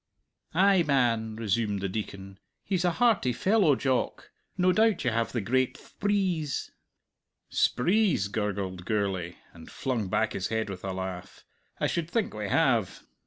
[0.55, 4.31] "Ay man," resumed the Deacon; "he's a hearty fellow, Jock.
[4.57, 6.71] No doubt you have the great thprees?"
[7.49, 11.45] "Sprees!" gurgled Gourlay, and flung back his head with a laugh.
[11.79, 13.03] "I should think we have.